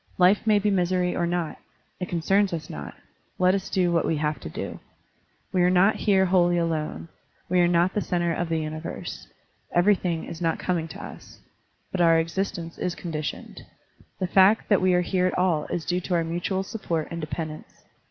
Life 0.17 0.47
may 0.47 0.57
be 0.57 0.71
misery 0.71 1.15
or 1.15 1.27
not; 1.27 1.59
it 1.99 2.09
concerns 2.09 2.53
us 2.53 2.71
not; 2.71 2.95
let 3.37 3.53
us 3.53 3.69
do 3.69 3.91
what 3.91 4.03
we 4.03 4.17
have 4.17 4.39
to 4.39 4.49
do. 4.49 4.79
We 5.53 5.61
are 5.61 5.69
not 5.69 5.95
here 5.95 6.25
wholly 6.25 6.57
alone, 6.57 7.07
we 7.49 7.59
are 7.59 7.67
not 7.67 7.93
the 7.93 8.01
center 8.01 8.33
of 8.33 8.49
the 8.49 8.57
universe, 8.57 9.27
everything 9.75 10.23
is 10.23 10.41
not 10.41 10.57
coming 10.57 10.87
to 10.87 11.03
us. 11.03 11.39
But 11.91 12.01
our 12.01 12.17
existence 12.17 12.79
is 12.79 12.95
conditioned. 12.95 13.61
The 14.19 14.25
fact 14.25 14.69
that 14.69 14.81
we 14.81 14.95
are 14.95 15.01
here 15.01 15.27
at 15.27 15.37
all 15.37 15.65
is 15.65 15.85
due 15.85 16.01
to 16.01 16.15
our 16.15 16.23
mutual 16.23 16.63
support 16.63 17.07
and 17.11 17.21
dependence. 17.21 17.83